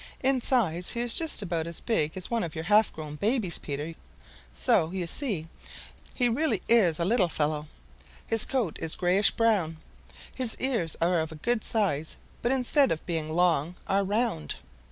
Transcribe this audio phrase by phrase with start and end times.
[0.23, 3.59] In size he is just about as big as one of your half grown babies,
[3.59, 3.93] Peter,
[4.51, 5.47] so, you see,
[6.15, 7.67] he really is a very little fellow.
[8.25, 9.77] His coat is grayish brown.
[10.33, 14.55] His ears are of good size, but instead of being long, are round.